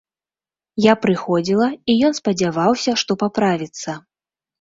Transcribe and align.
Я 0.85 0.93
прыходзіла, 1.03 1.67
і 1.93 1.95
ён 2.07 2.15
спадзяваўся, 2.19 2.95
што 3.03 3.11
паправіцца. 3.25 3.91